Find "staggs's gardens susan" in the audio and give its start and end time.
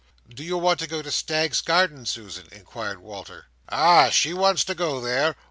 1.11-2.47